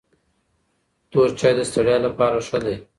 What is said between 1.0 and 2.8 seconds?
تور چای د ستړیا لپاره ښه دی.